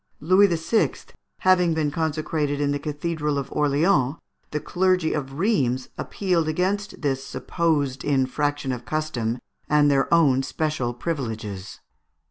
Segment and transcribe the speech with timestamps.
[0.19, 0.93] Louis VI.
[1.41, 4.15] having been consecrated in the Cathedral of Orleans,
[4.49, 9.37] the clergy of Rheims appealed against this supposed infraction of custom
[9.69, 11.81] and their own special privileges.